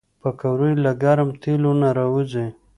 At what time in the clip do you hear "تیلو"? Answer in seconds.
1.41-1.71